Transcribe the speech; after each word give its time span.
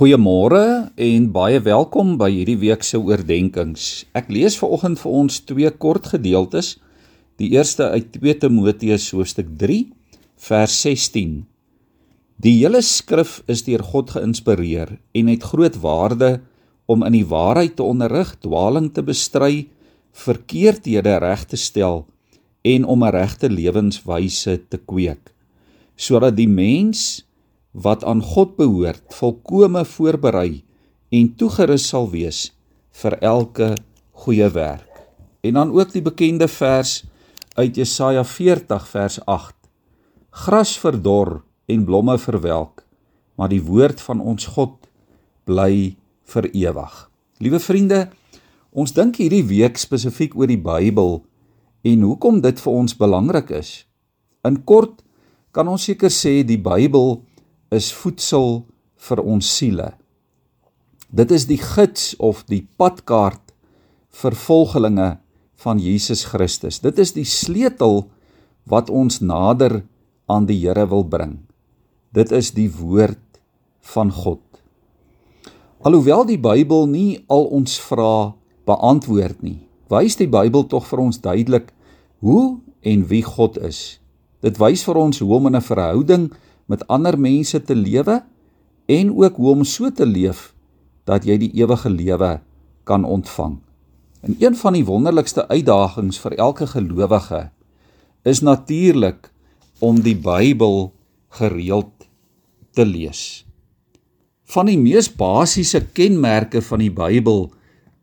Goeiemôre 0.00 0.88
en 0.96 1.24
baie 1.28 1.58
welkom 1.60 2.14
by 2.16 2.30
hierdie 2.32 2.56
week 2.62 2.86
se 2.88 2.96
oordeenkings. 2.96 4.06
Ek 4.16 4.30
lees 4.32 4.54
vanoggend 4.56 4.96
vir 5.02 5.12
ons 5.12 5.36
twee 5.44 5.68
kort 5.76 6.08
gedeeltes. 6.14 6.70
Die 7.36 7.50
eerste 7.52 7.90
uit 7.92 8.08
2 8.14 8.38
Timoteus 8.46 9.10
hoofstuk 9.12 9.50
3 9.60 9.76
vers 10.46 10.78
16. 10.86 11.34
Die 12.40 12.54
hele 12.62 12.80
skrif 12.80 13.42
is 13.44 13.66
deur 13.68 13.84
God 13.90 14.16
geïnspireer 14.16 14.96
en 14.96 15.28
het 15.34 15.44
groot 15.52 15.76
waarde 15.84 16.32
om 16.88 17.04
in 17.04 17.18
die 17.20 17.28
waarheid 17.28 17.76
te 17.76 17.84
onderrig, 17.84 18.32
dwaling 18.40 18.88
te 18.96 19.04
bestry, 19.04 19.66
verkeerdhede 20.16 21.18
reg 21.20 21.44
te 21.44 21.60
stel 21.60 22.06
en 22.64 22.88
om 22.88 23.04
'n 23.04 23.12
regte 23.20 23.52
lewenswyse 23.52 24.62
te 24.64 24.80
kweek, 24.80 25.36
sodat 25.92 26.40
die 26.40 26.48
mens 26.48 27.20
wat 27.72 28.04
aan 28.04 28.22
God 28.22 28.56
behoort, 28.58 29.02
volkome 29.14 29.84
voorberei 29.84 30.62
en 31.10 31.34
toegerus 31.38 31.86
sal 31.90 32.10
wees 32.10 32.50
vir 33.02 33.16
elke 33.22 33.74
goeie 34.24 34.48
werk. 34.50 34.86
En 35.40 35.54
dan 35.54 35.72
ook 35.72 35.92
die 35.92 36.02
bekende 36.02 36.48
vers 36.48 37.04
uit 37.56 37.76
Jesaja 37.76 38.24
40 38.24 38.88
vers 38.88 39.18
8. 39.26 39.54
Gras 40.30 40.76
verdor 40.78 41.40
en 41.66 41.84
blomme 41.84 42.18
verwelk, 42.18 42.84
maar 43.34 43.50
die 43.50 43.62
woord 43.62 44.00
van 44.00 44.20
ons 44.20 44.46
God 44.54 44.76
bly 45.48 45.96
vir 46.30 46.50
ewig. 46.52 46.94
Liewe 47.40 47.58
vriende, 47.62 48.08
ons 48.70 48.92
dink 48.94 49.18
hierdie 49.18 49.44
week 49.46 49.78
spesifiek 49.80 50.36
oor 50.38 50.50
die 50.50 50.60
Bybel 50.60 51.22
en 51.86 52.02
hoekom 52.04 52.42
dit 52.44 52.60
vir 52.60 52.72
ons 52.72 52.96
belangrik 52.96 53.50
is. 53.56 53.84
In 54.46 54.60
kort 54.68 55.00
kan 55.56 55.68
ons 55.70 55.82
seker 55.88 56.12
sê 56.12 56.40
die 56.46 56.60
Bybel 56.60 57.22
is 57.70 57.92
voedsel 57.94 58.64
vir 59.08 59.22
ons 59.22 59.46
siele. 59.56 59.92
Dit 61.10 61.30
is 61.34 61.46
die 61.50 61.58
gids 61.58 62.14
of 62.18 62.44
die 62.50 62.66
padkaart 62.78 63.54
vir 64.20 64.34
volgelinge 64.34 65.10
van 65.62 65.78
Jesus 65.78 66.24
Christus. 66.30 66.80
Dit 66.82 66.98
is 66.98 67.14
die 67.14 67.26
sleutel 67.26 68.08
wat 68.70 68.90
ons 68.90 69.20
nader 69.20 69.82
aan 70.30 70.46
die 70.46 70.58
Here 70.62 70.86
wil 70.90 71.04
bring. 71.04 71.40
Dit 72.14 72.32
is 72.34 72.52
die 72.54 72.68
woord 72.70 73.40
van 73.94 74.10
God. 74.14 74.42
Alhoewel 75.80 76.26
die 76.28 76.38
Bybel 76.38 76.86
nie 76.90 77.22
al 77.32 77.46
ons 77.56 77.78
vrae 77.80 78.32
beantwoord 78.68 79.40
nie, 79.42 79.62
wys 79.90 80.18
die 80.20 80.28
Bybel 80.30 80.66
tog 80.68 80.84
vir 80.90 81.00
ons 81.06 81.18
duidelik 81.22 81.70
hoe 82.20 82.60
en 82.84 83.06
wie 83.08 83.22
God 83.24 83.56
is. 83.64 83.98
Dit 84.44 84.60
wys 84.60 84.84
vir 84.86 85.00
ons 85.00 85.22
hoe 85.22 85.32
om 85.36 85.48
in 85.48 85.56
'n 85.56 85.64
verhouding 85.64 86.30
met 86.70 86.86
ander 86.86 87.18
mense 87.18 87.58
te 87.66 87.74
lewe 87.74 88.20
en 88.90 89.10
ook 89.16 89.36
hoe 89.36 89.50
om 89.56 89.64
so 89.66 89.90
te 89.90 90.06
leef 90.06 90.52
dat 91.10 91.26
jy 91.26 91.36
die 91.42 91.50
ewige 91.58 91.90
lewe 91.90 92.38
kan 92.86 93.04
ontvang. 93.04 93.58
En 94.20 94.36
een 94.38 94.56
van 94.56 94.76
die 94.76 94.84
wonderlikste 94.86 95.48
uitdagings 95.48 96.20
vir 96.22 96.36
elke 96.38 96.68
gelowige 96.70 97.48
is 98.28 98.42
natuurlik 98.44 99.30
om 99.80 100.02
die 100.04 100.16
Bybel 100.16 100.92
gereeld 101.40 102.08
te 102.76 102.84
lees. 102.86 103.44
Van 104.50 104.68
die 104.68 104.78
mees 104.78 105.08
basiese 105.08 105.80
kenmerke 105.94 106.62
van 106.62 106.82
die 106.82 106.92
Bybel 106.92 107.48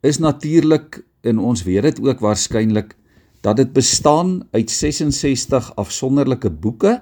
is 0.02 0.20
natuurlik 0.24 1.04
en 1.28 1.40
ons 1.40 1.64
weet 1.68 1.92
dit 1.92 2.02
ook 2.04 2.24
waarskynlik 2.24 2.96
dat 3.46 3.60
dit 3.60 3.74
bestaan 3.76 4.42
uit 4.52 4.72
66 4.72 5.76
afsonderlike 5.76 6.50
boeke 6.50 6.98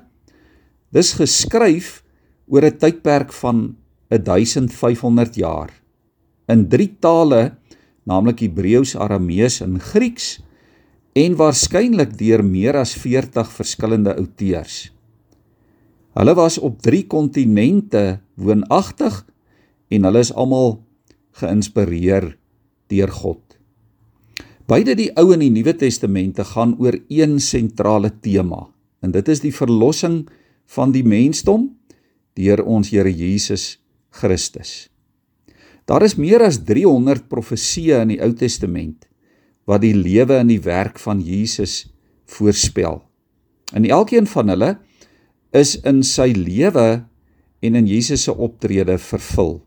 Dis 0.96 1.12
geskryf 1.20 2.04
oor 2.48 2.64
'n 2.64 2.78
tydperk 2.80 3.34
van 3.44 3.76
1500 4.08 5.36
jaar 5.36 5.72
in 6.48 6.68
drie 6.70 6.96
tale, 7.02 7.58
naamlik 8.06 8.40
Hebreëus, 8.46 8.96
Aramees 8.96 9.62
en 9.62 9.80
Grieks 9.80 10.40
en 11.18 11.36
waarskynlik 11.36 12.14
deur 12.18 12.44
meer 12.44 12.78
as 12.78 12.94
40 12.94 13.50
verskillende 13.52 14.14
outeurs. 14.16 14.92
Hulle 16.16 16.36
was 16.38 16.58
op 16.58 16.82
drie 16.82 17.04
kontinente 17.08 18.22
woonagtig 18.36 19.26
en 19.90 20.08
hulle 20.08 20.22
is 20.24 20.32
almal 20.34 20.78
geïnspireer 21.42 22.38
deur 22.88 23.12
God. 23.12 23.42
Beide 24.70 24.96
die 24.96 25.12
Ou 25.20 25.34
en 25.34 25.44
die 25.44 25.52
Nuwe 25.52 25.76
Testamente 25.76 26.46
gaan 26.56 26.78
oor 26.80 26.96
een 27.10 27.40
sentrale 27.40 28.14
tema 28.22 28.68
en 29.02 29.12
dit 29.12 29.28
is 29.28 29.44
die 29.44 29.54
verlossing 29.54 30.24
van 30.66 30.92
die 30.92 31.04
mensdom 31.04 31.70
deur 32.36 32.64
ons 32.66 32.90
Here 32.92 33.12
Jesus 33.12 33.78
Christus. 34.10 34.90
Daar 35.86 36.04
is 36.04 36.18
meer 36.18 36.42
as 36.42 36.64
300 36.66 37.28
profesieë 37.30 38.02
in 38.04 38.16
die 38.16 38.22
Ou 38.24 38.34
Testament 38.34 39.06
wat 39.70 39.82
die 39.82 39.96
lewe 39.98 40.38
en 40.42 40.50
die 40.50 40.62
werk 40.62 41.00
van 41.02 41.22
Jesus 41.22 41.86
voorspel. 42.30 43.02
En 43.74 43.86
elkeen 43.86 44.28
van 44.30 44.50
hulle 44.54 44.72
is 45.56 45.76
in 45.86 46.04
sy 46.06 46.32
lewe 46.38 47.06
en 47.66 47.78
in 47.78 47.88
Jesus 47.90 48.28
se 48.28 48.34
optrede 48.34 48.98
vervul. 49.02 49.58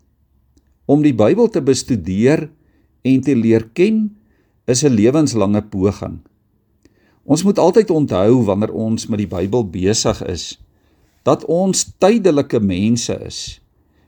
Om 0.86 1.02
die 1.02 1.14
Bybel 1.14 1.50
te 1.50 1.62
bestudeer 1.62 2.46
en 3.06 3.22
te 3.24 3.34
leer 3.34 3.68
ken 3.74 4.18
is 4.66 4.84
'n 4.84 4.94
lewenslange 4.94 5.62
poging. 5.62 6.20
Ons 7.24 7.42
moet 7.42 7.58
altyd 7.58 7.90
onthou 7.90 8.44
wanneer 8.44 8.72
ons 8.72 9.06
met 9.06 9.18
die 9.18 9.28
Bybel 9.28 9.64
besig 9.64 10.22
is, 10.24 10.58
dat 11.22 11.44
ons 11.44 11.84
tydelike 11.98 12.60
mense 12.60 13.14
is. 13.24 13.60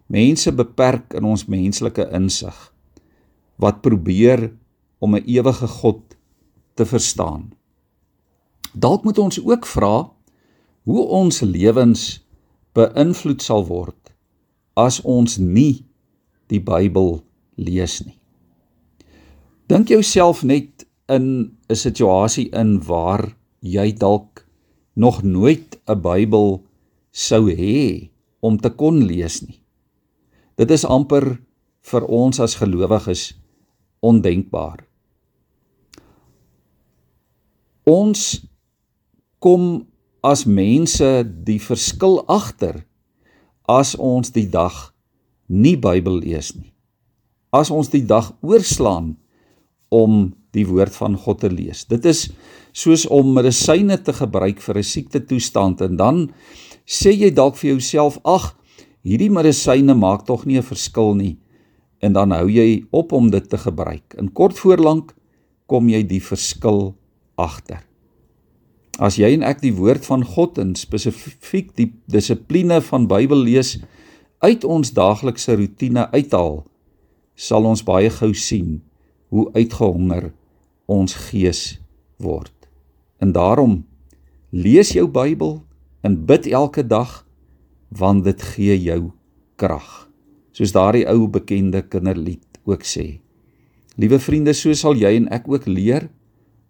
Mense 0.07 0.53
beperk 0.53 1.15
in 1.15 1.25
ons 1.25 1.47
menslike 1.47 2.07
insig 2.13 2.73
wat 3.61 3.83
probeer 3.85 4.51
om 4.99 5.15
'n 5.15 5.25
ewige 5.27 5.67
God 5.67 6.01
te 6.75 6.87
verstaan. 6.87 7.53
Dalk 8.73 9.05
moet 9.05 9.19
ons 9.19 9.41
ook 9.45 9.67
vra 9.67 10.11
hoe 10.83 11.07
ons 11.07 11.41
lewens 11.41 12.25
beïnvloed 12.73 13.43
sal 13.43 13.67
word 13.67 14.13
as 14.75 15.01
ons 15.03 15.37
nie 15.39 15.85
die 16.47 16.61
Bybel 16.61 17.21
lees 17.55 18.01
nie. 18.05 18.19
Dink 19.67 19.89
jouself 19.89 20.43
net 20.43 20.87
in 21.09 21.57
'n 21.69 21.77
situasie 21.77 22.49
in 22.51 22.83
waar 22.83 23.37
jy 23.61 23.93
dalk 23.93 24.47
nog 24.95 25.23
nooit 25.23 25.79
'n 25.87 26.01
Bybel 26.01 26.65
sou 27.13 27.49
hê 27.51 28.11
om 28.41 28.59
te 28.59 28.71
kon 28.71 29.03
lees 29.07 29.41
nie. 29.43 29.61
Dit 30.57 30.71
is 30.71 30.85
amper 30.85 31.39
vir 31.91 32.07
ons 32.07 32.41
as 32.41 32.59
gelowiges 32.61 33.31
ondenkbaar. 34.05 34.85
Ons 37.89 38.43
kom 39.41 39.87
as 40.23 40.45
mense 40.45 41.09
die 41.25 41.59
verskil 41.63 42.21
agter 42.29 42.83
as 43.71 43.95
ons 43.97 44.35
die 44.35 44.49
dag 44.51 44.91
nie 45.49 45.77
Bybel 45.81 46.21
lees 46.23 46.53
nie. 46.55 46.71
As 47.51 47.73
ons 47.75 47.91
die 47.91 48.05
dag 48.07 48.31
oorslaan 48.47 49.17
om 49.91 50.31
die 50.55 50.67
woord 50.67 50.95
van 50.95 51.17
God 51.19 51.43
te 51.43 51.51
lees. 51.51 51.85
Dit 51.91 52.07
is 52.07 52.29
soos 52.77 53.07
om 53.11 53.33
medisyne 53.35 53.99
te 54.03 54.13
gebruik 54.15 54.61
vir 54.63 54.79
'n 54.79 54.87
siekte 54.87 55.21
toestand 55.27 55.81
en 55.81 55.97
dan 55.97 56.31
sê 56.91 57.13
jy 57.15 57.31
dalk 57.31 57.59
vir 57.61 57.77
jouself 57.77 58.19
ag 58.27 58.51
hierdie 59.07 59.31
medisyne 59.31 59.95
maak 59.95 60.27
tog 60.27 60.43
nie 60.47 60.59
'n 60.59 60.67
verskil 60.67 61.15
nie 61.15 61.39
en 62.03 62.13
dan 62.13 62.33
hou 62.33 62.49
jy 62.49 62.85
op 62.91 63.13
om 63.13 63.31
dit 63.31 63.49
te 63.49 63.59
gebruik. 63.59 64.15
En 64.19 64.33
kort 64.33 64.59
voorlank 64.59 65.15
kom 65.67 65.89
jy 65.89 66.03
die 66.03 66.21
verskil 66.21 66.97
agter. 67.37 67.85
As 68.99 69.17
jy 69.17 69.33
en 69.37 69.43
ek 69.43 69.61
die 69.61 69.75
woord 69.77 70.05
van 70.07 70.25
God 70.25 70.59
en 70.59 70.75
spesifiek 70.75 71.77
die 71.77 71.93
dissipline 72.07 72.81
van 72.81 73.07
Bybel 73.07 73.45
lees 73.45 73.79
uit 74.41 74.65
ons 74.65 74.93
daaglikse 74.97 75.57
rotine 75.57 76.09
uithaal 76.13 76.65
sal 77.37 77.65
ons 77.65 77.85
baie 77.85 78.11
gou 78.11 78.33
sien 78.35 78.83
hoe 79.29 79.47
uitgehonger 79.55 80.33
ons 80.91 81.15
gees 81.31 81.79
word. 82.19 82.53
En 83.21 83.33
daarom 83.33 83.85
lees 84.51 84.93
jou 84.93 85.07
Bybel 85.09 85.61
en 86.07 86.17
bid 86.27 86.47
elke 86.47 86.87
dag 86.87 87.21
want 87.89 88.25
dit 88.25 88.43
gee 88.55 88.77
jou 88.79 89.11
krag. 89.61 89.89
Soos 90.55 90.73
daardie 90.75 91.07
ou 91.11 91.27
bekende 91.29 91.83
kinderlied 91.83 92.61
ook 92.69 92.87
sê. 92.87 93.21
Liewe 94.01 94.21
vriende, 94.23 94.55
so 94.55 94.73
sal 94.79 94.97
jy 94.97 95.13
en 95.19 95.29
ek 95.35 95.49
ook 95.51 95.67
leer 95.69 96.09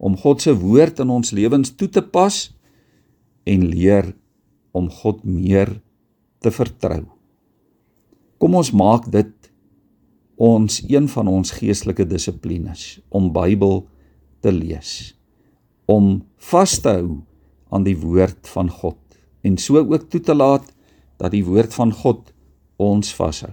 om 0.00 0.17
God 0.17 0.43
se 0.43 0.55
woord 0.56 1.03
in 1.05 1.12
ons 1.12 1.35
lewens 1.37 1.75
toe 1.77 1.91
te 1.93 2.03
pas 2.03 2.37
en 3.47 3.67
leer 3.69 4.15
om 4.73 4.88
God 4.91 5.23
meer 5.25 5.76
te 6.41 6.50
vertrou. 6.55 7.05
Kom 8.41 8.56
ons 8.56 8.73
maak 8.73 9.11
dit 9.12 9.35
ons 10.41 10.81
een 10.88 11.06
van 11.12 11.29
ons 11.29 11.53
geestelike 11.53 12.06
dissiplines 12.09 12.97
om 13.12 13.29
Bybel 13.35 13.83
te 14.41 14.53
lees, 14.55 15.12
om 15.85 16.23
vas 16.49 16.79
te 16.81 16.94
hou 16.97 17.19
aan 17.69 17.85
die 17.85 17.99
woord 18.00 18.49
van 18.49 18.73
God 18.73 18.97
en 19.42 19.56
so 19.58 19.78
ook 19.78 20.08
toe 20.10 20.20
te 20.20 20.34
laat 20.34 20.66
dat 21.20 21.31
die 21.31 21.44
woord 21.44 21.75
van 21.75 21.92
God 21.92 22.32
ons 22.76 23.14
vashou. 23.14 23.52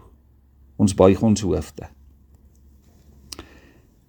Ons 0.77 0.95
buig 0.95 1.21
ons 1.23 1.41
hoofde. 1.41 1.89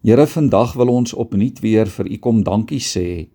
Here, 0.02 0.26
vandag 0.26 0.72
wil 0.78 0.92
ons 0.92 1.12
opnuut 1.12 1.58
weer 1.60 1.88
vir 1.90 2.06
U 2.06 2.18
kom 2.22 2.42
dankie 2.46 2.80
sê 2.80 3.28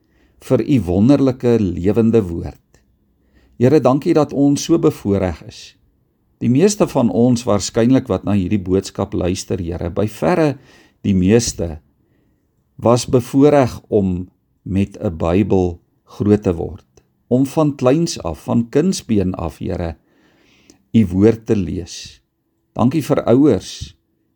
vir 0.43 0.63
U 0.63 0.79
wonderlike 0.87 1.57
lewende 1.59 2.23
woord. 2.23 2.59
Here, 3.59 3.79
dankie 3.83 4.15
dat 4.15 4.33
ons 4.33 4.63
so 4.63 4.79
bevoorreg 4.79 5.43
is. 5.47 5.61
Die 6.43 6.49
meeste 6.51 6.87
van 6.89 7.11
ons 7.11 7.45
waarskynlik 7.47 8.09
wat 8.11 8.25
na 8.27 8.35
hierdie 8.35 8.61
boodskap 8.63 9.13
luister, 9.13 9.61
Here, 9.61 9.91
by 9.91 10.07
verre 10.07 10.55
die 11.03 11.15
meeste 11.15 11.77
was 12.79 13.05
bevoorreg 13.05 13.75
om 13.87 14.29
met 14.63 14.97
'n 14.97 15.17
Bybel 15.17 15.79
groot 16.03 16.43
te 16.43 16.53
word, 16.55 16.85
om 17.33 17.45
van 17.49 17.73
kleins 17.75 18.19
af, 18.21 18.45
van 18.45 18.67
kindsbeen 18.69 19.33
af, 19.33 19.57
Here, 19.57 19.95
U 20.93 21.05
woord 21.09 21.45
te 21.49 21.55
lees. 21.57 22.21
Dankie 22.77 23.01
vir 23.01 23.23
ouers. 23.29 23.95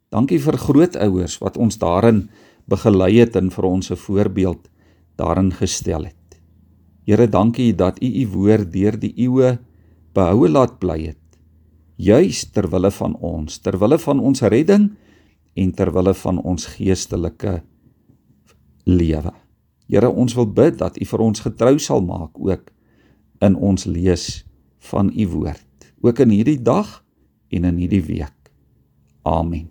Dankie 0.09 0.39
vir 0.41 0.57
grootouers 0.57 1.37
wat 1.43 1.57
ons 1.61 1.77
daarin 1.77 2.23
begelei 2.69 3.19
het 3.19 3.35
en 3.37 3.51
vir 3.53 3.65
ons 3.65 3.91
'n 3.91 3.95
voorbeeld 3.95 4.69
daarin 5.17 5.51
gestel 5.51 6.05
het. 6.09 6.39
Here, 7.05 7.27
dankie 7.27 7.75
dat 7.75 8.01
U 8.01 8.07
U 8.21 8.27
woord 8.27 8.73
deur 8.73 8.99
die 8.99 9.13
eeue 9.17 9.59
behoue 10.13 10.49
laat 10.49 10.79
bly 10.79 11.05
het. 11.05 11.23
Juis 11.95 12.51
ter 12.51 12.69
wille 12.69 12.91
van 12.91 13.15
ons, 13.15 13.57
ter 13.57 13.77
wille 13.77 13.97
van 13.99 14.19
ons 14.19 14.41
redding 14.41 14.95
en 15.55 15.71
ter 15.71 15.91
wille 15.93 16.13
van 16.13 16.41
ons 16.41 16.65
geestelike 16.65 17.61
lewe. 18.85 19.33
Here, 19.87 20.09
ons 20.09 20.33
wil 20.33 20.45
bid 20.45 20.77
dat 20.77 20.97
U 21.01 21.05
vir 21.05 21.19
ons 21.19 21.39
getrou 21.39 21.77
sal 21.79 22.01
maak 22.01 22.31
ook 22.39 22.71
in 23.39 23.55
ons 23.55 23.85
lees 23.85 24.45
van 24.89 25.11
U 25.13 25.27
woord, 25.27 25.93
ook 26.01 26.19
in 26.19 26.29
hierdie 26.29 26.61
dag 26.61 27.03
en 27.49 27.63
in 27.63 27.81
hierdie 27.81 28.03
week. 28.03 28.51
Amen. 29.27 29.69